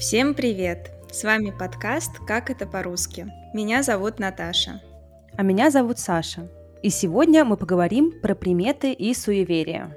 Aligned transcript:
Всем 0.00 0.32
привет! 0.32 0.92
С 1.12 1.24
вами 1.24 1.50
подкаст 1.50 2.20
«Как 2.26 2.48
это 2.48 2.66
по-русски». 2.66 3.26
Меня 3.52 3.82
зовут 3.82 4.18
Наташа. 4.18 4.80
А 5.36 5.42
меня 5.42 5.70
зовут 5.70 5.98
Саша. 5.98 6.50
И 6.82 6.88
сегодня 6.88 7.44
мы 7.44 7.58
поговорим 7.58 8.18
про 8.22 8.34
приметы 8.34 8.94
и 8.94 9.12
суеверия. 9.12 9.94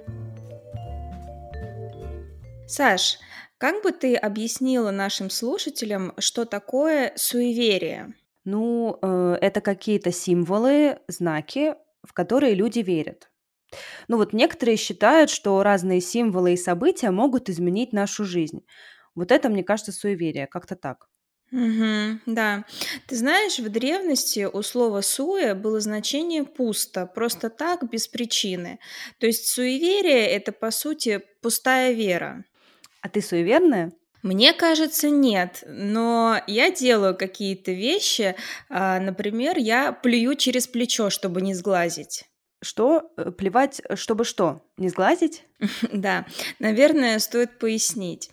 Саш, 2.67 3.17
как 3.57 3.81
бы 3.81 3.93
ты 3.93 4.17
объяснила 4.17 4.91
нашим 4.91 5.29
слушателям, 5.29 6.11
что 6.17 6.43
такое 6.43 7.13
суеверие? 7.15 8.13
Ну, 8.43 8.99
э, 9.01 9.37
это 9.39 9.61
какие-то 9.61 10.11
символы, 10.11 10.99
знаки, 11.07 11.75
в 12.05 12.11
которые 12.11 12.55
люди 12.55 12.79
верят. 12.79 13.29
Ну 14.09 14.17
вот 14.17 14.33
некоторые 14.33 14.75
считают, 14.75 15.29
что 15.29 15.63
разные 15.63 16.01
символы 16.01 16.53
и 16.53 16.57
события 16.57 17.09
могут 17.09 17.49
изменить 17.49 17.93
нашу 17.93 18.25
жизнь. 18.25 18.65
Вот 19.15 19.31
это, 19.31 19.49
мне 19.49 19.63
кажется, 19.63 19.91
суеверие, 19.91 20.47
как-то 20.47 20.75
так. 20.75 21.07
Мгм. 21.51 22.21
Да. 22.25 22.65
Ты 23.07 23.15
знаешь, 23.15 23.59
в 23.59 23.69
древности 23.69 24.49
у 24.51 24.63
слова 24.63 25.01
«суе» 25.01 25.53
было 25.53 25.79
значение 25.79 26.43
«пусто», 26.43 27.05
просто 27.05 27.49
так, 27.51 27.87
без 27.89 28.07
причины. 28.07 28.79
То 29.19 29.27
есть 29.27 29.47
суеверие– 29.47 30.27
это, 30.27 30.51
по 30.51 30.71
сути, 30.71 31.21
пустая 31.41 31.93
вера. 31.93 32.43
А 33.01 33.09
ты 33.09 33.21
суеверная? 33.21 33.91
Мне 34.23 34.53
кажется, 34.53 35.09
нет, 35.09 35.63
но 35.67 36.41
я 36.47 36.71
делаю 36.71 37.15
какие-то 37.15 37.71
вещи, 37.73 38.35
а, 38.69 38.99
например, 38.99 39.57
я 39.57 39.91
плюю 39.91 40.35
через 40.35 40.65
плечо, 40.65 41.09
чтобы 41.09 41.41
не 41.41 41.53
сглазить. 41.53 42.23
Что? 42.63 43.11
Э, 43.17 43.31
плевать, 43.31 43.81
э, 43.83 43.95
чтобы 43.95 44.23
что? 44.23 44.61
Не 44.77 44.89
сглазить? 44.89 45.43
Да, 45.91 46.25
наверное, 46.59 47.19
стоит 47.19 47.59
пояснить. 47.59 48.29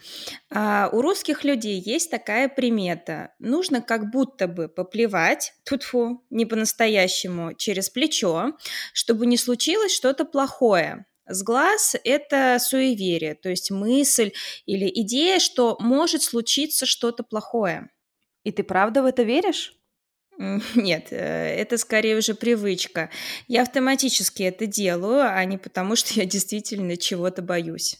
А, 0.50 0.88
у 0.92 1.02
русских 1.02 1.44
людей 1.44 1.80
есть 1.80 2.10
такая 2.10 2.48
примета. 2.48 3.34
Нужно 3.38 3.82
как 3.82 4.10
будто 4.10 4.46
бы 4.48 4.68
поплевать, 4.68 5.52
тут-фу, 5.64 6.24
не 6.30 6.46
по-настоящему, 6.46 7.54
через 7.54 7.90
плечо, 7.90 8.56
чтобы 8.92 9.26
не 9.26 9.36
случилось 9.36 9.94
что-то 9.94 10.24
плохое. 10.24 11.06
С 11.26 11.42
глаз 11.42 11.96
это 12.04 12.58
суеверие, 12.60 13.34
то 13.34 13.50
есть 13.50 13.70
мысль 13.70 14.32
или 14.66 14.90
идея, 15.02 15.38
что 15.38 15.76
может 15.80 16.22
случиться 16.22 16.86
что-то 16.86 17.22
плохое. 17.22 17.90
И 18.42 18.52
ты 18.52 18.62
правда 18.62 19.02
в 19.02 19.06
это 19.06 19.22
веришь? 19.22 19.79
Нет, 20.74 21.08
э, 21.10 21.16
это 21.16 21.76
скорее 21.76 22.16
уже 22.16 22.34
привычка. 22.34 23.10
Я 23.46 23.62
автоматически 23.62 24.42
это 24.42 24.66
делаю, 24.66 25.22
а 25.28 25.44
не 25.44 25.58
потому, 25.58 25.96
что 25.96 26.14
я 26.14 26.24
действительно 26.24 26.96
чего-то 26.96 27.42
боюсь. 27.42 27.98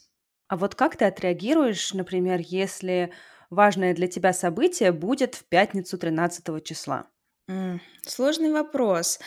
А 0.48 0.56
вот 0.56 0.74
как 0.74 0.96
ты 0.96 1.04
отреагируешь, 1.04 1.92
например, 1.92 2.40
если 2.40 3.12
важное 3.50 3.94
для 3.94 4.08
тебя 4.08 4.32
событие 4.32 4.90
будет 4.90 5.34
в 5.34 5.44
пятницу 5.44 5.98
13 5.98 6.64
числа? 6.64 7.06
Сложный 8.06 8.52
вопрос. 8.52 9.20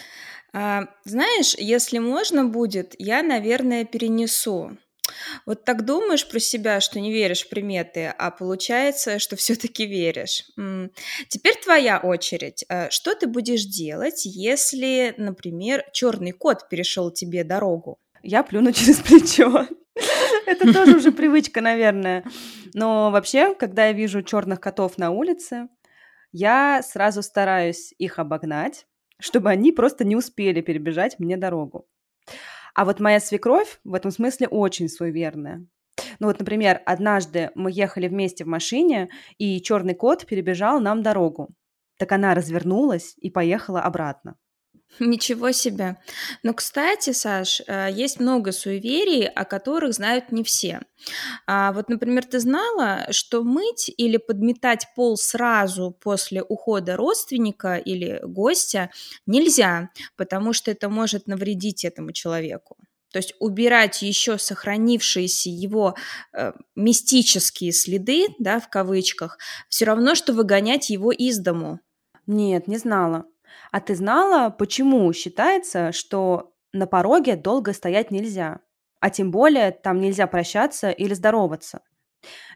А, 0.54 0.88
Знаешь, 1.06 1.56
если 1.58 2.00
можно 2.00 2.46
будет, 2.46 2.96
я, 2.98 3.22
наверное, 3.22 3.86
перенесу. 3.86 4.78
Вот 5.46 5.66
так 5.66 5.86
думаешь 5.86 6.28
про 6.28 6.40
себя, 6.40 6.80
что 6.80 7.00
не 7.00 7.12
веришь 7.12 7.46
в 7.46 7.50
приметы, 7.50 8.14
а 8.18 8.32
получается, 8.32 9.20
что 9.20 9.36
все-таки 9.36 9.86
веришь. 9.86 10.46
Теперь 11.28 11.56
твоя 11.64 12.00
очередь. 12.00 12.66
А, 12.70 12.90
Что 12.90 13.16
ты 13.16 13.28
будешь 13.28 13.66
делать, 13.66 14.26
если, 14.26 15.14
например, 15.18 15.86
черный 15.92 16.32
кот 16.32 16.70
перешел 16.70 17.12
тебе 17.12 17.44
дорогу? 17.44 18.00
Я 18.22 18.44
плюну 18.44 18.72
через 18.74 19.00
плечо. 19.00 19.68
Это 20.46 20.74
тоже 20.74 20.98
уже 20.98 21.12
привычка, 21.14 21.62
наверное. 21.62 22.24
Но 22.74 23.12
вообще, 23.12 23.54
когда 23.56 23.88
я 23.88 23.94
вижу 23.94 24.24
черных 24.24 24.60
котов 24.60 24.98
на 24.98 25.12
улице, 25.12 25.68
я 26.32 26.82
сразу 26.82 27.22
стараюсь 27.22 27.94
их 27.98 28.18
обогнать, 28.18 28.88
чтобы 29.20 29.50
они 29.50 29.72
просто 29.72 30.04
не 30.04 30.16
успели 30.16 30.62
перебежать 30.62 31.20
мне 31.20 31.38
дорогу. 31.38 31.88
А 32.74 32.86
вот 32.86 33.00
моя 33.00 33.20
свекровь 33.20 33.80
в 33.84 33.94
этом 33.94 34.12
смысле 34.12 34.48
очень 34.48 34.90
суеверная. 34.90 35.66
Ну 36.20 36.28
вот, 36.28 36.40
например, 36.40 36.82
однажды 36.86 37.52
мы 37.56 37.72
ехали 37.72 38.08
вместе 38.08 38.44
в 38.44 38.48
машине, 38.48 39.10
и 39.38 39.62
черный 39.62 39.94
кот 39.94 40.26
перебежал 40.26 40.80
нам 40.80 41.04
дорогу. 41.04 41.50
Так 41.98 42.12
она 42.12 42.34
развернулась 42.34 43.14
и 43.18 43.30
поехала 43.30 43.82
обратно. 43.82 44.36
Ничего 45.00 45.52
себе. 45.52 45.98
Но, 46.44 46.54
кстати, 46.54 47.14
Саш, 47.14 47.62
э, 47.66 47.90
есть 47.92 48.20
много 48.20 48.52
суеверий, 48.52 49.28
о 49.28 49.44
которых 49.44 49.94
знают 49.94 50.32
не 50.32 50.44
все. 50.44 50.82
А 51.48 51.74
вот, 51.74 51.90
например, 51.90 52.26
ты 52.26 52.40
знала, 52.40 53.08
что 53.12 53.44
мыть 53.44 53.92
или 53.98 54.18
подметать 54.18 54.88
пол 54.96 55.18
сразу 55.18 55.92
после 56.00 56.44
ухода 56.44 56.96
родственника 56.96 57.78
или 57.78 58.20
гостя 58.24 58.92
нельзя, 59.26 59.90
потому 60.16 60.54
что 60.54 60.70
это 60.70 60.90
может 60.90 61.28
навредить 61.28 61.86
этому 61.86 62.12
человеку. 62.12 62.78
То 63.12 63.18
есть 63.18 63.36
убирать 63.40 64.02
еще 64.02 64.38
сохранившиеся 64.38 65.50
его 65.50 65.96
э, 66.34 66.52
мистические 66.76 67.72
следы, 67.72 68.28
да, 68.40 68.60
в 68.60 68.70
кавычках, 68.70 69.38
все 69.70 69.86
равно, 69.86 70.16
что 70.16 70.34
выгонять 70.34 70.90
его 70.90 71.12
из 71.12 71.40
дому. 71.40 71.80
Нет, 72.26 72.68
не 72.68 72.78
знала. 72.78 73.26
А 73.72 73.80
ты 73.80 73.96
знала, 73.96 74.50
почему 74.50 75.12
считается, 75.14 75.92
что 75.92 76.54
на 76.72 76.88
пороге 76.88 77.36
долго 77.36 77.74
стоять 77.74 78.12
нельзя? 78.12 78.60
А 79.00 79.10
тем 79.10 79.32
более 79.32 79.72
там 79.72 80.00
нельзя 80.00 80.28
прощаться 80.28 80.90
или 80.90 81.14
здороваться. 81.14 81.82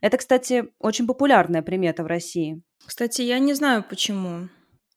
Это, 0.01 0.17
кстати, 0.17 0.69
очень 0.79 1.07
популярная 1.07 1.61
примета 1.61 2.03
в 2.03 2.07
России. 2.07 2.61
Кстати, 2.85 3.21
я 3.21 3.39
не 3.39 3.53
знаю 3.53 3.83
почему. 3.83 4.47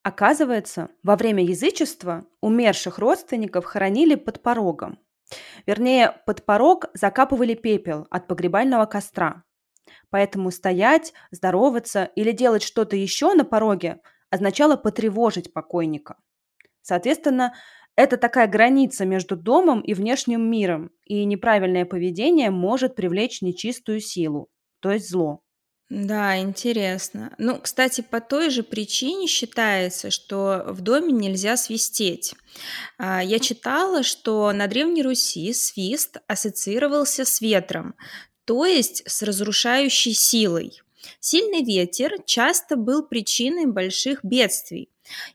Оказывается, 0.02 0.88
во 1.02 1.16
время 1.16 1.44
язычества 1.44 2.24
умерших 2.40 2.98
родственников 2.98 3.64
хоронили 3.64 4.14
под 4.14 4.42
порогом. 4.42 4.98
Вернее, 5.66 6.20
под 6.26 6.44
порог 6.44 6.86
закапывали 6.94 7.54
пепел 7.54 8.06
от 8.10 8.26
погребального 8.26 8.86
костра. 8.86 9.44
Поэтому 10.10 10.50
стоять, 10.50 11.12
здороваться 11.30 12.10
или 12.16 12.32
делать 12.32 12.62
что-то 12.62 12.96
еще 12.96 13.34
на 13.34 13.44
пороге 13.44 14.00
означало 14.30 14.76
потревожить 14.76 15.52
покойника. 15.52 16.16
Соответственно, 16.82 17.54
это 17.96 18.16
такая 18.16 18.46
граница 18.48 19.04
между 19.04 19.36
домом 19.36 19.80
и 19.80 19.94
внешним 19.94 20.50
миром, 20.50 20.90
и 21.04 21.24
неправильное 21.24 21.84
поведение 21.84 22.50
может 22.50 22.94
привлечь 22.94 23.42
нечистую 23.42 24.00
силу, 24.00 24.48
то 24.80 24.90
есть 24.90 25.10
зло. 25.10 25.42
Да, 25.90 26.38
интересно. 26.38 27.34
Ну, 27.36 27.58
кстати, 27.60 28.00
по 28.00 28.20
той 28.20 28.50
же 28.50 28.62
причине 28.62 29.26
считается, 29.26 30.12
что 30.12 30.62
в 30.68 30.82
доме 30.82 31.12
нельзя 31.12 31.56
свистеть. 31.56 32.34
А, 32.96 33.22
Я 33.22 33.40
читала, 33.40 34.04
что 34.04 34.52
на 34.52 34.68
Древней 34.68 35.02
Руси 35.02 35.52
свист 35.52 36.18
ассоциировался 36.28 37.24
с 37.24 37.40
ветром, 37.40 37.96
то 38.44 38.64
есть 38.64 39.02
с 39.06 39.22
разрушающей 39.22 40.12
силой. 40.14 40.80
Сильный 41.18 41.62
ветер 41.62 42.22
часто 42.24 42.76
был 42.76 43.02
причиной 43.06 43.66
больших 43.66 44.24
бедствий. 44.24 44.90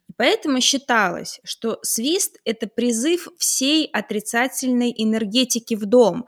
И 0.08 0.14
поэтому 0.16 0.62
считалось, 0.62 1.40
что 1.44 1.80
свист– 1.82 2.40
это 2.46 2.68
призыв 2.68 3.28
всей 3.38 3.86
отрицательной 3.86 4.94
энергетики 4.96 5.76
в 5.76 5.86
дом. 5.86 6.26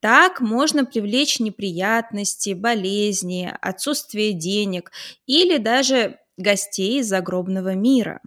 Так 0.00 0.40
можно 0.40 0.84
привлечь 0.84 1.40
неприятности, 1.40 2.54
болезни, 2.54 3.52
отсутствие 3.60 4.32
денег 4.32 4.90
или 5.26 5.58
даже 5.58 6.18
гостей 6.36 7.02
загробного 7.02 7.74
мира. 7.74 8.20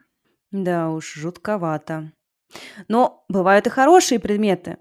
Да 0.52 0.90
уж, 0.92 1.14
жутковато. 1.14 2.12
Но 2.88 3.26
бывают 3.28 3.68
и 3.68 3.72
хорошие 3.72 4.20
предметы, 4.20 4.78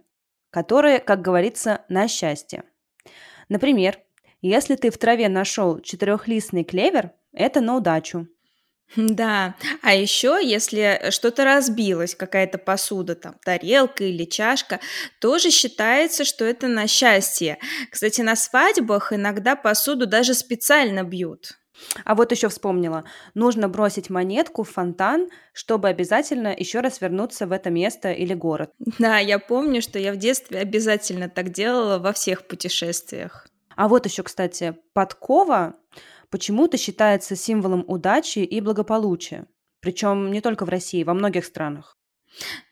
которые, 0.51 0.99
как 0.99 1.23
говорится, 1.23 1.85
на 1.89 2.09
счастье. 2.09 2.65
Например, 3.49 3.99
если 4.43 4.77
ты 4.77 4.91
в 4.91 4.99
траве 4.99 5.29
нашел 5.29 5.81
четырехлистный 5.81 6.65
клевер, 6.65 7.13
это 7.33 7.61
на 7.61 7.77
удачу. 7.77 8.29
Да, 8.97 9.55
а 9.83 9.95
еще, 9.95 10.39
если 10.43 11.07
что-то 11.11 11.45
разбилось, 11.45 12.15
какая-то 12.15 12.59
посуда, 12.59 13.15
там, 13.15 13.37
тарелка 13.43 14.05
или 14.05 14.25
чашка, 14.25 14.81
тоже 15.19 15.51
считается, 15.51 16.25
что 16.25 16.45
это 16.45 16.69
на 16.69 16.87
счастье. 16.87 17.59
Кстати, 17.91 18.21
на 18.21 18.37
свадьбах 18.37 19.13
иногда 19.15 19.57
посуду 19.57 20.07
даже 20.07 20.35
специально 20.35 21.05
бьют. 21.05 21.59
А 22.05 22.15
вот 22.15 22.33
еще 22.33 22.49
вспомнила, 22.49 23.05
нужно 23.35 23.69
бросить 23.69 24.11
монетку 24.11 24.63
в 24.63 24.71
фонтан, 24.71 25.29
чтобы 25.53 25.89
обязательно 25.89 26.55
еще 26.57 26.81
раз 26.81 27.01
вернуться 27.01 27.47
в 27.47 27.53
это 27.53 27.71
место 27.71 28.13
или 28.13 28.35
город. 28.35 28.73
Да, 28.99 29.19
я 29.19 29.39
помню, 29.39 29.81
что 29.83 29.99
я 29.99 30.13
в 30.13 30.17
детстве 30.17 30.61
обязательно 30.61 31.29
так 31.29 31.51
делала 31.51 31.99
во 31.99 32.13
всех 32.13 32.47
путешествиях. 32.47 33.49
А 33.77 33.89
вот 33.89 34.07
еще, 34.07 34.23
кстати, 34.23 34.77
подкова 34.93 35.75
почему-то 36.31 36.77
считается 36.77 37.37
символом 37.37 37.85
удачи 37.87 38.41
и 38.41 38.61
благополучия. 38.61 39.47
Причем 39.81 40.33
не 40.33 40.41
только 40.41 40.65
в 40.65 40.69
России, 40.69 41.05
во 41.05 41.15
многих 41.15 41.45
странах. 41.45 41.97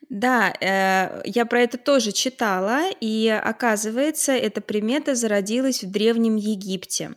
Да, 0.08 0.52
э, 0.60 1.22
я 1.24 1.46
про 1.46 1.60
это 1.60 1.78
тоже 1.78 2.12
читала, 2.12 2.90
и 3.00 3.28
оказывается, 3.28 4.32
эта 4.32 4.60
примета 4.60 5.14
зародилась 5.14 5.84
в 5.84 5.90
Древнем 5.90 6.36
Египте. 6.36 7.14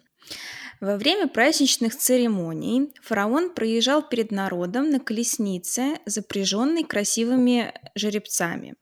Во 0.83 0.97
время 0.97 1.30
праздничных 1.30 1.95
церемоний 1.95 2.91
фараон 3.01 3.51
проезжал 3.51 4.01
перед 4.01 4.31
народом 4.31 4.89
на 4.89 5.00
колеснице, 5.00 6.00
запряженной 6.06 6.83
красивыми 6.83 7.74
жеребцами. 7.95 8.75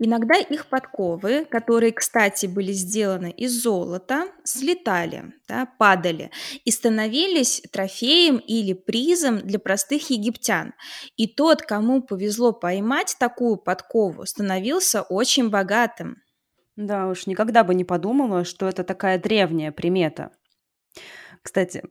Иногда 0.00 0.34
их 0.34 0.66
подковы, 0.66 1.44
которые, 1.44 1.92
кстати, 1.92 2.46
были 2.46 2.72
сделаны 2.72 3.30
из 3.30 3.52
золота, 3.52 4.26
слетали, 4.42 5.32
да, 5.46 5.68
падали 5.78 6.32
и 6.64 6.72
становились 6.72 7.62
трофеем 7.70 8.38
или 8.38 8.72
призом 8.72 9.38
для 9.38 9.60
простых 9.60 10.10
египтян. 10.10 10.74
И 11.16 11.28
тот, 11.28 11.62
кому 11.62 12.02
повезло 12.02 12.52
поймать 12.52 13.14
такую 13.20 13.58
подкову, 13.58 14.26
становился 14.26 15.02
очень 15.02 15.50
богатым. 15.50 16.16
Да 16.74 17.06
уж, 17.06 17.28
никогда 17.28 17.62
бы 17.62 17.76
не 17.76 17.84
подумала, 17.84 18.42
что 18.42 18.68
это 18.68 18.82
такая 18.82 19.20
древняя 19.20 19.70
примета. 19.70 20.32
Кстати, 21.44 21.82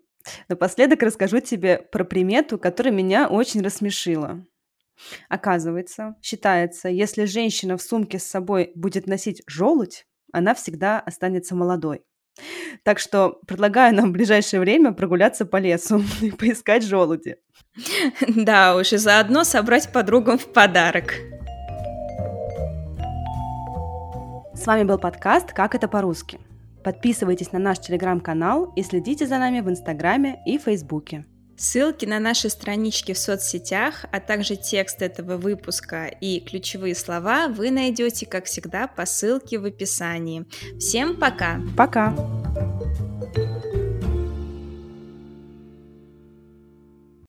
напоследок 0.49 1.03
расскажу 1.03 1.39
тебе 1.39 1.77
про 1.77 2.03
примету, 2.03 2.57
которая 2.57 2.91
меня 2.91 3.29
очень 3.29 3.61
рассмешила. 3.61 4.45
Оказывается, 5.29 6.15
считается, 6.21 6.89
если 6.89 7.25
женщина 7.25 7.77
в 7.77 7.81
сумке 7.81 8.17
с 8.17 8.23
собой 8.23 8.71
будет 8.75 9.05
носить 9.05 9.43
желудь, 9.47 10.05
она 10.31 10.55
всегда 10.55 10.99
останется 10.99 11.55
молодой. 11.55 12.03
Так 12.83 12.97
что 12.97 13.39
предлагаю 13.47 13.95
нам 13.95 14.09
в 14.09 14.13
ближайшее 14.13 14.59
время 14.59 14.91
прогуляться 14.91 15.45
по 15.45 15.57
лесу 15.57 16.01
и 16.21 16.31
поискать 16.31 16.83
желуди. 16.83 17.37
Да 18.27 18.75
уж, 18.75 18.91
и 18.91 18.97
заодно 18.97 19.43
собрать 19.43 19.91
подругам 19.93 20.39
в 20.39 20.51
подарок. 20.51 21.13
С 24.55 24.65
вами 24.65 24.83
был 24.83 24.97
подкаст 24.97 25.53
«Как 25.53 25.75
это 25.75 25.87
по-русски». 25.87 26.39
Подписывайтесь 26.83 27.51
на 27.51 27.59
наш 27.59 27.79
телеграм-канал 27.79 28.71
и 28.75 28.83
следите 28.83 29.25
за 29.25 29.37
нами 29.37 29.61
в 29.61 29.69
Инстаграме 29.69 30.41
и 30.45 30.57
Фейсбуке. 30.57 31.25
Ссылки 31.55 32.05
на 32.05 32.19
наши 32.19 32.49
странички 32.49 33.13
в 33.13 33.17
соцсетях, 33.17 34.05
а 34.11 34.19
также 34.19 34.55
текст 34.55 35.01
этого 35.01 35.37
выпуска 35.37 36.07
и 36.07 36.39
ключевые 36.39 36.95
слова 36.95 37.47
вы 37.47 37.69
найдете, 37.69 38.25
как 38.25 38.45
всегда, 38.45 38.87
по 38.87 39.05
ссылке 39.05 39.59
в 39.59 39.65
описании. 39.65 40.45
Всем 40.79 41.19
пока! 41.19 41.61
Пока! 41.77 42.15